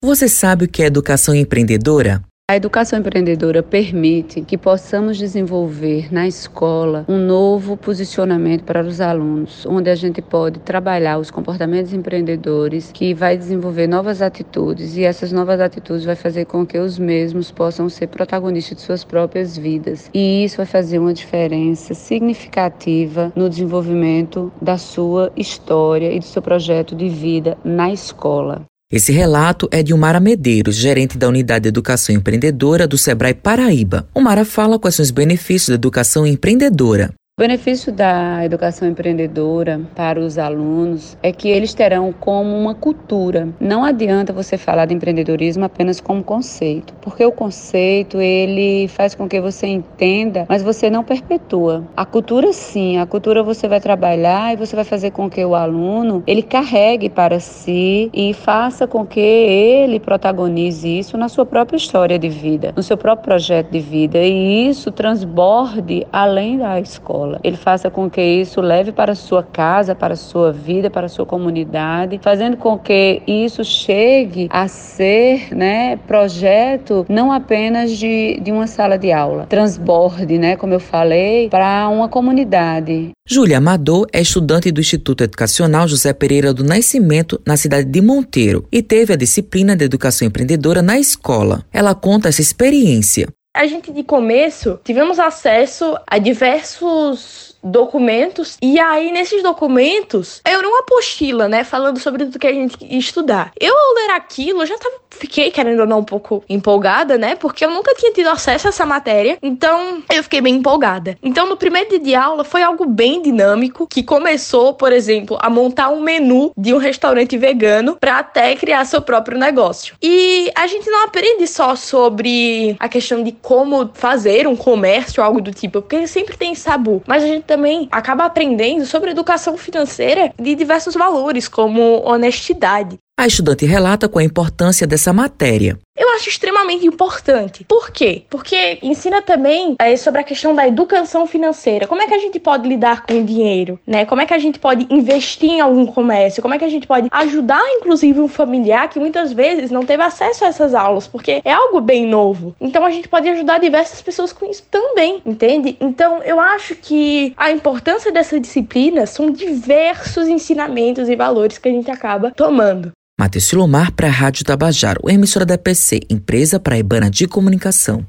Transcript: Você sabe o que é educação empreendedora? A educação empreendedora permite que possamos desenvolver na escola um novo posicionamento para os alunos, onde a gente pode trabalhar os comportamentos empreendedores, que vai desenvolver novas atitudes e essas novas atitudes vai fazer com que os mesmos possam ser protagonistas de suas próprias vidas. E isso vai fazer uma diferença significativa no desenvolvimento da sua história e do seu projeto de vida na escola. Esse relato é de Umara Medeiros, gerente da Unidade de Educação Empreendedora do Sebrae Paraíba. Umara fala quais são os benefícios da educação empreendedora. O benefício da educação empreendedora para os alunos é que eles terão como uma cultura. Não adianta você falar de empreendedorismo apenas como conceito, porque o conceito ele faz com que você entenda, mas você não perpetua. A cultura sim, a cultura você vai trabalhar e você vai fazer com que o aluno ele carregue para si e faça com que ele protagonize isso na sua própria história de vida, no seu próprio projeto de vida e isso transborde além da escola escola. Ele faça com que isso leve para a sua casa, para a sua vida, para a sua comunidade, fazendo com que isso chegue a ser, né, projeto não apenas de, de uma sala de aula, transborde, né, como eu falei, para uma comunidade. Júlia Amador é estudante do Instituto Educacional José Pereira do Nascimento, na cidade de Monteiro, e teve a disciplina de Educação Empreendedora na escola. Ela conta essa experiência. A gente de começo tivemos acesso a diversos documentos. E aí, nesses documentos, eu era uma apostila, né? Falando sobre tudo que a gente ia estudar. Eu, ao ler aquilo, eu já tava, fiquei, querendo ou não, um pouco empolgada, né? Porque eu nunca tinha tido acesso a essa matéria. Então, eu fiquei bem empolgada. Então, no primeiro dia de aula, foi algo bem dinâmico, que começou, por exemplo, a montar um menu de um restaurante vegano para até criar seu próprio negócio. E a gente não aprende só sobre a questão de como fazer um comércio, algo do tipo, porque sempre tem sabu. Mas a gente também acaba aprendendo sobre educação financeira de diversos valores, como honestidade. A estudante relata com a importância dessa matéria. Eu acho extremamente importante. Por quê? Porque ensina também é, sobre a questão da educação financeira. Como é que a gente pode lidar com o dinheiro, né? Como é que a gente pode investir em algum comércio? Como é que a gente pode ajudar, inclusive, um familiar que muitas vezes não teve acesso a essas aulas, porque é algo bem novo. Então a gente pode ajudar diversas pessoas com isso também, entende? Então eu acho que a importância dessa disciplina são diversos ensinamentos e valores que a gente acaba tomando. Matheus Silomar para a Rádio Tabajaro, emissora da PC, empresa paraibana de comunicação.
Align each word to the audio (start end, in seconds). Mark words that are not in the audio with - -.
Você 0.00 0.28
sabe 0.28 0.64
o 0.64 0.68
que 0.68 0.80
é 0.80 0.86
educação 0.86 1.34
empreendedora? 1.34 2.22
A 2.48 2.54
educação 2.54 3.00
empreendedora 3.00 3.64
permite 3.64 4.40
que 4.40 4.56
possamos 4.56 5.18
desenvolver 5.18 6.14
na 6.14 6.26
escola 6.26 7.04
um 7.08 7.18
novo 7.18 7.76
posicionamento 7.76 8.62
para 8.62 8.80
os 8.80 9.00
alunos, 9.00 9.66
onde 9.66 9.90
a 9.90 9.96
gente 9.96 10.22
pode 10.22 10.60
trabalhar 10.60 11.18
os 11.18 11.32
comportamentos 11.32 11.92
empreendedores, 11.92 12.92
que 12.92 13.12
vai 13.12 13.36
desenvolver 13.36 13.88
novas 13.88 14.22
atitudes 14.22 14.96
e 14.96 15.02
essas 15.02 15.32
novas 15.32 15.60
atitudes 15.60 16.04
vai 16.04 16.14
fazer 16.14 16.44
com 16.44 16.64
que 16.64 16.78
os 16.78 16.96
mesmos 16.96 17.50
possam 17.50 17.88
ser 17.88 18.06
protagonistas 18.06 18.78
de 18.78 18.84
suas 18.84 19.02
próprias 19.02 19.58
vidas. 19.58 20.08
E 20.14 20.44
isso 20.44 20.58
vai 20.58 20.66
fazer 20.66 21.00
uma 21.00 21.12
diferença 21.12 21.92
significativa 21.92 23.32
no 23.34 23.50
desenvolvimento 23.50 24.52
da 24.62 24.78
sua 24.78 25.32
história 25.36 26.12
e 26.12 26.20
do 26.20 26.24
seu 26.24 26.40
projeto 26.40 26.94
de 26.94 27.08
vida 27.08 27.58
na 27.64 27.92
escola. 27.92 28.64
Esse 28.90 29.12
relato 29.12 29.68
é 29.70 29.82
de 29.82 29.92
Umara 29.92 30.18
Medeiros, 30.18 30.74
gerente 30.74 31.18
da 31.18 31.28
Unidade 31.28 31.64
de 31.64 31.68
Educação 31.68 32.14
Empreendedora 32.14 32.86
do 32.86 32.96
Sebrae 32.96 33.34
Paraíba. 33.34 34.08
Umara 34.14 34.46
fala 34.46 34.78
quais 34.78 34.94
são 34.94 35.02
os 35.02 35.10
benefícios 35.10 35.68
da 35.68 35.74
educação 35.74 36.26
empreendedora. 36.26 37.12
O 37.38 37.40
benefício 37.40 37.92
da 37.92 38.44
educação 38.44 38.88
empreendedora 38.88 39.80
para 39.94 40.18
os 40.18 40.38
alunos 40.38 41.16
é 41.22 41.30
que 41.30 41.48
eles 41.48 41.72
terão 41.72 42.12
como 42.12 42.52
uma 42.52 42.74
cultura. 42.74 43.48
Não 43.60 43.84
adianta 43.84 44.32
você 44.32 44.58
falar 44.58 44.86
de 44.86 44.94
empreendedorismo 44.94 45.64
apenas 45.64 46.00
como 46.00 46.20
conceito, 46.24 46.92
porque 47.00 47.24
o 47.24 47.30
conceito 47.30 48.20
ele 48.20 48.88
faz 48.88 49.14
com 49.14 49.28
que 49.28 49.40
você 49.40 49.68
entenda, 49.68 50.46
mas 50.48 50.64
você 50.64 50.90
não 50.90 51.04
perpetua. 51.04 51.84
A 51.96 52.04
cultura 52.04 52.52
sim, 52.52 52.98
a 52.98 53.06
cultura 53.06 53.40
você 53.40 53.68
vai 53.68 53.80
trabalhar 53.80 54.52
e 54.52 54.56
você 54.56 54.74
vai 54.74 54.84
fazer 54.84 55.12
com 55.12 55.30
que 55.30 55.44
o 55.44 55.54
aluno 55.54 56.24
ele 56.26 56.42
carregue 56.42 57.08
para 57.08 57.38
si 57.38 58.10
e 58.12 58.34
faça 58.34 58.84
com 58.84 59.06
que 59.06 59.20
ele 59.20 60.00
protagonize 60.00 60.98
isso 60.98 61.16
na 61.16 61.28
sua 61.28 61.46
própria 61.46 61.76
história 61.76 62.18
de 62.18 62.28
vida, 62.28 62.72
no 62.74 62.82
seu 62.82 62.96
próprio 62.96 63.26
projeto 63.26 63.70
de 63.70 63.78
vida 63.78 64.18
e 64.18 64.68
isso 64.68 64.90
transborde 64.90 66.04
além 66.12 66.58
da 66.58 66.80
escola 66.80 67.27
escola. 67.28 67.40
Ele 67.44 67.56
faça 67.56 67.90
com 67.90 68.08
que 68.08 68.22
isso 68.22 68.60
leve 68.60 68.92
para 68.92 69.12
a 69.12 69.14
sua 69.14 69.42
casa, 69.42 69.94
para 69.94 70.14
a 70.14 70.16
sua 70.16 70.52
vida, 70.52 70.90
para 70.90 71.06
a 71.06 71.08
sua 71.08 71.26
comunidade, 71.26 72.18
fazendo 72.22 72.56
com 72.56 72.78
que 72.78 73.22
isso 73.26 73.62
chegue 73.64 74.48
a 74.50 74.66
ser, 74.66 75.54
né, 75.54 75.96
projeto 76.06 77.04
não 77.08 77.30
apenas 77.30 77.96
de, 77.96 78.40
de 78.40 78.50
uma 78.50 78.66
sala 78.66 78.96
de 78.96 79.12
aula, 79.12 79.46
transborde, 79.46 80.38
né, 80.38 80.56
como 80.56 80.72
eu 80.72 80.80
falei, 80.80 81.48
para 81.48 81.88
uma 81.88 82.08
comunidade. 82.08 83.10
Júlia 83.26 83.58
Amador 83.58 84.06
é 84.12 84.22
estudante 84.22 84.70
do 84.72 84.80
Instituto 84.80 85.22
Educacional 85.22 85.86
José 85.86 86.14
Pereira 86.14 86.54
do 86.54 86.64
Nascimento, 86.64 87.38
na 87.46 87.56
cidade 87.56 87.86
de 87.86 88.00
Monteiro, 88.00 88.66
e 88.72 88.82
teve 88.82 89.12
a 89.12 89.16
disciplina 89.16 89.76
de 89.76 89.84
Educação 89.84 90.26
Empreendedora 90.26 90.80
na 90.80 90.98
escola. 90.98 91.62
Ela 91.70 91.94
conta 91.94 92.28
essa 92.28 92.40
experiência. 92.40 93.28
A 93.58 93.66
gente 93.66 93.90
de 93.90 94.04
começo 94.04 94.78
tivemos 94.84 95.18
acesso 95.18 95.98
a 96.06 96.16
diversos 96.16 97.57
documentos. 97.62 98.56
E 98.62 98.78
aí, 98.78 99.12
nesses 99.12 99.42
documentos, 99.42 100.40
eu 100.46 100.58
era 100.58 100.68
uma 100.68 100.80
apostila, 100.80 101.48
né? 101.48 101.64
Falando 101.64 101.98
sobre 101.98 102.24
tudo 102.24 102.38
que 102.38 102.46
a 102.46 102.52
gente 102.52 102.76
ia 102.80 102.98
estudar. 102.98 103.52
Eu, 103.58 103.74
ao 103.74 103.94
ler 103.94 104.10
aquilo, 104.12 104.62
eu 104.62 104.66
já 104.66 104.78
tava, 104.78 104.96
fiquei, 105.10 105.50
querendo 105.50 105.80
ou 105.80 105.86
não, 105.86 106.00
um 106.00 106.04
pouco 106.04 106.44
empolgada, 106.48 107.18
né? 107.18 107.34
Porque 107.34 107.64
eu 107.64 107.70
nunca 107.70 107.94
tinha 107.94 108.12
tido 108.12 108.28
acesso 108.28 108.66
a 108.66 108.70
essa 108.70 108.86
matéria. 108.86 109.38
Então, 109.42 110.02
eu 110.12 110.22
fiquei 110.22 110.40
bem 110.40 110.56
empolgada. 110.56 111.16
Então, 111.22 111.48
no 111.48 111.56
primeiro 111.56 111.90
dia 111.90 111.98
de 111.98 112.14
aula, 112.14 112.44
foi 112.44 112.62
algo 112.62 112.86
bem 112.86 113.22
dinâmico, 113.22 113.86
que 113.86 114.02
começou, 114.02 114.74
por 114.74 114.92
exemplo, 114.92 115.36
a 115.40 115.50
montar 115.50 115.88
um 115.90 116.00
menu 116.00 116.52
de 116.56 116.72
um 116.72 116.78
restaurante 116.78 117.36
vegano 117.36 117.96
para 117.96 118.18
até 118.18 118.54
criar 118.56 118.84
seu 118.84 119.02
próprio 119.02 119.38
negócio. 119.38 119.94
E 120.02 120.50
a 120.54 120.66
gente 120.66 120.88
não 120.90 121.04
aprende 121.04 121.46
só 121.46 121.74
sobre 121.74 122.76
a 122.78 122.88
questão 122.88 123.22
de 123.22 123.32
como 123.32 123.90
fazer 123.94 124.46
um 124.46 124.56
comércio, 124.56 125.22
algo 125.22 125.40
do 125.40 125.52
tipo, 125.52 125.82
porque 125.82 126.06
sempre 126.06 126.36
tem 126.36 126.54
sabu. 126.54 127.02
Mas 127.06 127.22
a 127.22 127.26
gente 127.26 127.44
também 127.48 127.88
acaba 127.90 128.26
aprendendo 128.26 128.84
sobre 128.84 129.10
educação 129.10 129.56
financeira 129.56 130.32
de 130.38 130.54
diversos 130.54 130.94
valores, 130.94 131.48
como 131.48 132.06
honestidade. 132.06 132.98
A 133.18 133.26
estudante 133.26 133.66
relata 133.66 134.08
com 134.08 134.20
a 134.20 134.22
importância 134.22 134.86
dessa 134.86 135.12
matéria. 135.12 135.76
Eu 135.96 136.08
acho 136.10 136.28
extremamente 136.28 136.86
importante. 136.86 137.64
Por 137.64 137.90
quê? 137.90 138.22
Porque 138.30 138.78
ensina 138.80 139.20
também 139.20 139.74
é, 139.80 139.96
sobre 139.96 140.20
a 140.20 140.24
questão 140.24 140.54
da 140.54 140.68
educação 140.68 141.26
financeira. 141.26 141.88
Como 141.88 142.00
é 142.00 142.06
que 142.06 142.14
a 142.14 142.18
gente 142.18 142.38
pode 142.38 142.68
lidar 142.68 143.04
com 143.04 143.20
o 143.20 143.24
dinheiro, 143.24 143.76
né? 143.84 144.06
Como 144.06 144.20
é 144.20 144.26
que 144.26 144.34
a 144.34 144.38
gente 144.38 144.60
pode 144.60 144.86
investir 144.88 145.50
em 145.50 145.60
algum 145.60 145.84
comércio? 145.84 146.40
Como 146.40 146.54
é 146.54 146.58
que 146.60 146.64
a 146.64 146.68
gente 146.68 146.86
pode 146.86 147.08
ajudar, 147.10 147.60
inclusive, 147.78 148.20
um 148.20 148.28
familiar 148.28 148.88
que 148.88 149.00
muitas 149.00 149.32
vezes 149.32 149.68
não 149.68 149.84
teve 149.84 150.04
acesso 150.04 150.44
a 150.44 150.46
essas 150.46 150.72
aulas, 150.72 151.08
porque 151.08 151.42
é 151.44 151.52
algo 151.52 151.80
bem 151.80 152.06
novo. 152.06 152.54
Então 152.60 152.84
a 152.84 152.90
gente 152.92 153.08
pode 153.08 153.28
ajudar 153.30 153.58
diversas 153.58 154.00
pessoas 154.00 154.32
com 154.32 154.48
isso 154.48 154.62
também, 154.70 155.20
entende? 155.26 155.76
Então 155.80 156.22
eu 156.22 156.38
acho 156.38 156.76
que 156.76 157.34
a 157.36 157.50
importância 157.50 158.12
dessa 158.12 158.38
disciplina 158.38 159.06
são 159.06 159.28
diversos 159.28 160.28
ensinamentos 160.28 161.08
e 161.08 161.16
valores 161.16 161.58
que 161.58 161.68
a 161.68 161.72
gente 161.72 161.90
acaba 161.90 162.30
tomando. 162.30 162.92
Matheus 163.20 163.46
Silomar 163.46 163.90
para 163.90 164.06
a 164.06 164.10
Rádio 164.12 164.44
Tabajaro, 164.44 165.00
emissora 165.10 165.44
da 165.44 165.58
PC, 165.58 166.02
empresa 166.08 166.60
paraibana 166.60 167.10
de 167.10 167.26
comunicação. 167.26 168.06